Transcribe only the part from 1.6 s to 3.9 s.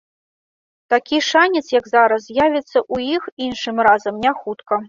як зараз, з'явіцца ў іх іншым